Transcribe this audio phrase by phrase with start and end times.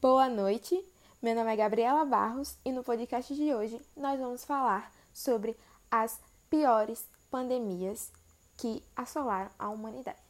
[0.00, 0.80] Boa noite,
[1.20, 5.56] meu nome é Gabriela Barros e no podcast de hoje nós vamos falar sobre
[5.90, 8.12] as piores pandemias
[8.56, 10.20] que assolaram a humanidade.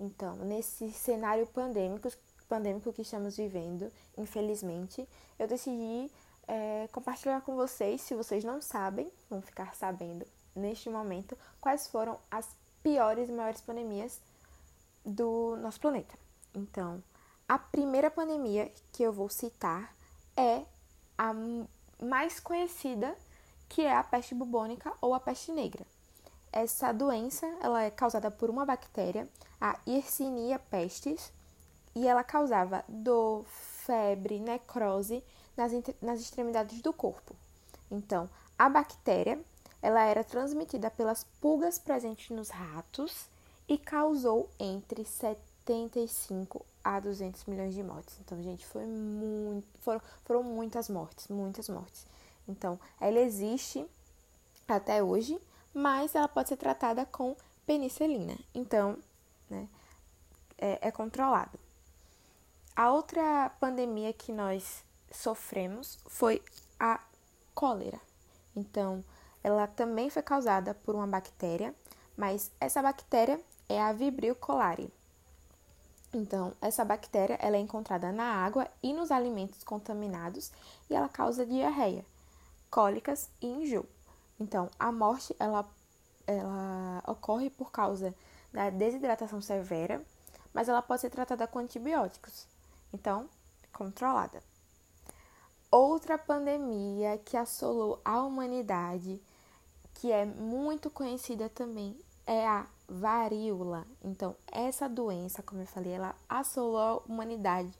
[0.00, 2.08] Então, nesse cenário pandêmico,
[2.48, 5.06] pandêmico que estamos vivendo, infelizmente,
[5.38, 6.10] eu decidi
[6.48, 10.26] é, compartilhar com vocês, se vocês não sabem, vão ficar sabendo
[10.56, 12.48] neste momento, quais foram as
[12.82, 14.18] piores e maiores pandemias
[15.04, 16.18] do nosso planeta.
[16.54, 17.02] Então,
[17.50, 19.92] a primeira pandemia que eu vou citar
[20.36, 20.62] é
[21.18, 21.34] a
[22.00, 23.12] mais conhecida,
[23.68, 25.84] que é a peste bubônica ou a peste negra.
[26.52, 29.28] Essa doença ela é causada por uma bactéria,
[29.60, 31.32] a Yersinia pestis,
[31.92, 35.20] e ela causava dor, febre, necrose
[35.56, 37.34] nas, nas extremidades do corpo.
[37.90, 39.40] Então, a bactéria
[39.82, 43.28] ela era transmitida pelas pulgas presentes nos ratos
[43.68, 45.04] e causou entre
[45.66, 48.16] 75 a 200 milhões de mortes.
[48.20, 52.06] Então, gente, foi muito, foram, foram muitas mortes, muitas mortes.
[52.48, 53.86] Então, ela existe
[54.66, 55.40] até hoje,
[55.72, 58.36] mas ela pode ser tratada com penicilina.
[58.54, 58.98] Então,
[59.48, 59.68] né,
[60.58, 61.58] é, é controlado.
[62.74, 64.82] A outra pandemia que nós
[65.12, 66.42] sofremos foi
[66.78, 67.00] a
[67.54, 68.00] cólera.
[68.56, 69.04] Então,
[69.42, 71.74] ela também foi causada por uma bactéria,
[72.16, 74.90] mas essa bactéria é a Vibrio cholerae.
[76.12, 80.50] Então, essa bactéria ela é encontrada na água e nos alimentos contaminados
[80.88, 82.04] e ela causa diarreia,
[82.68, 83.86] cólicas e enjoo.
[84.38, 85.68] Então, a morte ela,
[86.26, 88.12] ela ocorre por causa
[88.52, 90.04] da desidratação severa,
[90.52, 92.46] mas ela pode ser tratada com antibióticos.
[92.92, 93.28] Então,
[93.72, 94.42] controlada.
[95.70, 99.22] Outra pandemia que assolou a humanidade,
[99.94, 103.86] que é muito conhecida também, é a varíola.
[104.02, 107.72] Então, essa doença, como eu falei, ela assolou a humanidade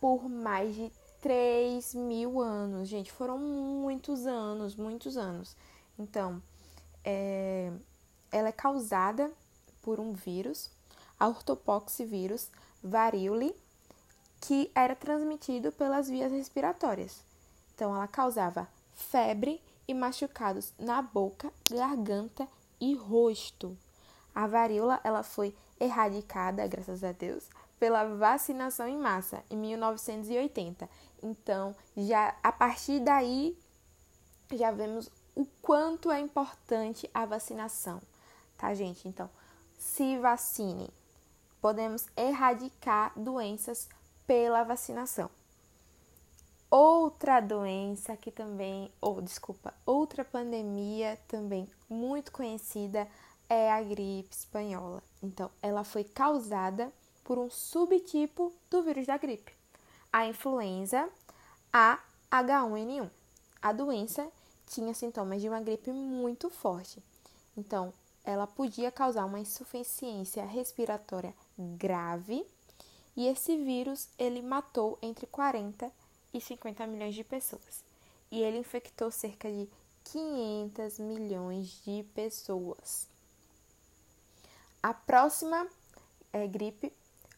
[0.00, 0.90] por mais de
[1.20, 2.88] 3 mil anos.
[2.88, 5.56] Gente, foram muitos anos, muitos anos.
[5.98, 6.42] Então,
[7.04, 7.70] é,
[8.32, 9.30] ela é causada
[9.82, 10.70] por um vírus,
[11.18, 12.48] a ortopoxvírus
[12.82, 13.54] variole,
[14.40, 17.22] que era transmitido pelas vias respiratórias.
[17.74, 22.59] Então, ela causava febre e machucados na boca, garganta e
[22.94, 23.76] rosto.
[24.34, 27.48] A varíola ela foi erradicada, graças a Deus,
[27.78, 30.88] pela vacinação em massa em 1980.
[31.22, 33.56] Então, já a partir daí
[34.52, 38.00] já vemos o quanto é importante a vacinação,
[38.56, 39.08] tá, gente?
[39.08, 39.30] Então,
[39.78, 40.88] se vacinem.
[41.60, 43.88] Podemos erradicar doenças
[44.26, 45.30] pela vacinação.
[46.70, 53.08] Outra doença que também, ou desculpa, outra pandemia também muito conhecida
[53.48, 55.02] é a gripe espanhola.
[55.20, 56.92] Então, ela foi causada
[57.24, 59.52] por um subtipo do vírus da gripe,
[60.12, 61.08] a influenza
[61.72, 63.10] A-H1N1.
[63.60, 64.30] A doença
[64.68, 67.02] tinha sintomas de uma gripe muito forte.
[67.56, 67.92] Então,
[68.24, 72.46] ela podia causar uma insuficiência respiratória grave
[73.16, 75.90] e esse vírus ele matou entre 40
[76.32, 77.84] e 50 milhões de pessoas.
[78.30, 79.68] E ele infectou cerca de
[80.04, 83.08] 500 milhões de pessoas.
[84.82, 85.66] A próxima
[86.32, 86.92] é, gripe,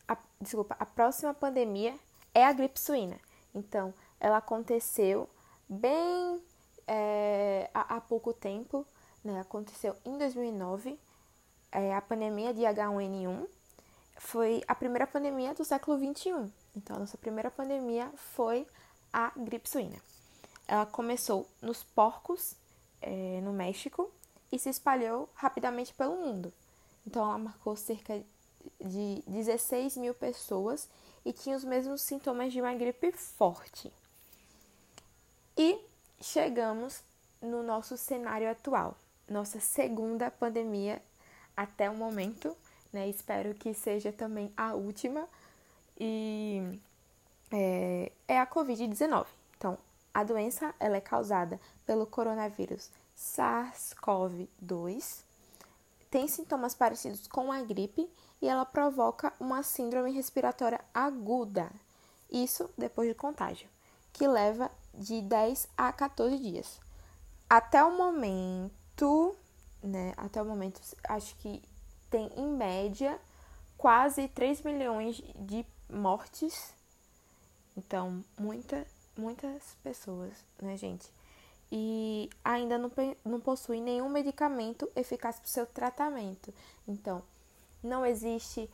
[0.06, 1.94] a, desculpa, a próxima pandemia
[2.34, 3.18] é a gripe suína.
[3.54, 5.28] Então, ela aconteceu
[5.68, 6.42] bem
[6.86, 8.86] é, há, há, pouco tempo,
[9.24, 9.40] né?
[9.40, 10.98] Aconteceu em 2009,
[11.70, 13.46] é, a pandemia de H1N1
[14.18, 16.50] foi a primeira pandemia do século 21.
[16.74, 18.66] Então, a nossa primeira pandemia foi
[19.12, 19.98] a gripe suína.
[20.66, 22.54] Ela começou nos porcos,
[23.00, 24.10] é, no México,
[24.50, 26.52] e se espalhou rapidamente pelo mundo.
[27.06, 28.22] Então, ela marcou cerca
[28.80, 30.88] de 16 mil pessoas
[31.24, 33.92] e tinha os mesmos sintomas de uma gripe forte.
[35.56, 35.78] E
[36.20, 37.02] chegamos
[37.40, 38.96] no nosso cenário atual,
[39.28, 41.02] nossa segunda pandemia
[41.56, 42.56] até o momento,
[42.92, 43.08] né?
[43.08, 45.28] Espero que seja também a última.
[45.98, 46.78] E
[47.50, 49.26] é, é a Covid-19.
[49.56, 49.78] Então,
[50.12, 55.24] a doença ela é causada pelo coronavírus SARS-CoV-2
[56.12, 58.06] tem sintomas parecidos com a gripe
[58.42, 61.72] e ela provoca uma síndrome respiratória aguda.
[62.30, 63.66] Isso depois do contágio,
[64.12, 66.78] que leva de 10 a 14 dias.
[67.48, 69.34] Até o momento,
[69.82, 71.62] né, até o momento, acho que
[72.10, 73.18] tem em média
[73.78, 76.74] quase 3 milhões de mortes.
[77.76, 78.86] Então, muita,
[79.16, 81.10] muitas pessoas, né, gente?
[81.74, 82.92] e ainda não,
[83.24, 86.52] não possui nenhum medicamento eficaz para o seu tratamento.
[86.86, 87.22] Então,
[87.82, 88.68] não existe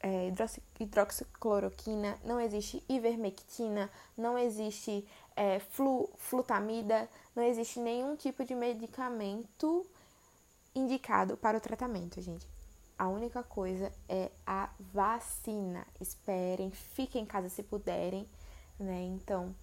[0.00, 0.32] é,
[0.78, 5.04] hidroxicloroquina, não existe ivermectina, não existe
[5.34, 9.84] é, flu, flutamida, não existe nenhum tipo de medicamento
[10.72, 12.46] indicado para o tratamento, gente.
[12.98, 15.86] A única coisa é a vacina.
[16.00, 18.28] Esperem, fiquem em casa se puderem,
[18.78, 19.02] né?
[19.02, 19.54] Então,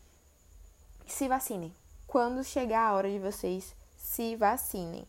[1.05, 1.73] se vacinem.
[2.07, 5.05] Quando chegar a hora de vocês se vacinem.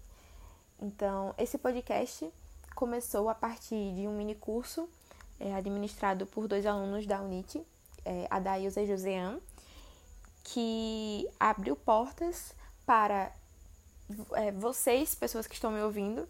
[0.80, 2.28] Então, esse podcast
[2.74, 4.88] começou a partir de um mini curso
[5.38, 7.64] é, administrado por dois alunos da UNIT,
[8.04, 9.38] é, a Daílza e Josean,
[10.42, 13.32] que abriu portas para
[14.32, 16.28] é, vocês, pessoas que estão me ouvindo,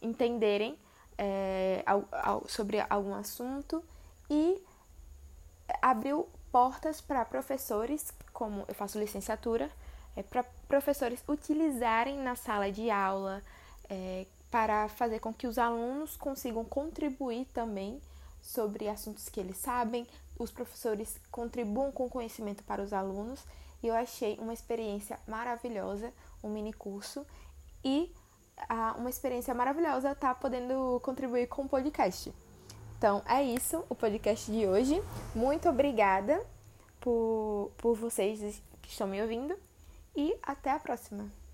[0.00, 0.78] entenderem
[1.18, 3.82] é, ao, ao, sobre algum assunto
[4.30, 4.62] e
[5.80, 9.70] abriu portas para professores, como eu faço licenciatura,
[10.14, 13.42] é, para professores utilizarem na sala de aula
[13.88, 18.00] é, para fazer com que os alunos consigam contribuir também
[18.40, 20.06] sobre assuntos que eles sabem,
[20.38, 23.44] os professores contribuam com conhecimento para os alunos.
[23.82, 26.12] E eu achei uma experiência maravilhosa,
[26.42, 27.26] um mini curso
[27.84, 28.12] e
[28.96, 32.32] uma experiência maravilhosa estar tá podendo contribuir com o podcast.
[32.98, 35.02] Então é isso, o podcast de hoje.
[35.34, 36.42] Muito obrigada
[37.00, 39.56] por, por vocês que estão me ouvindo
[40.16, 41.45] e até a próxima!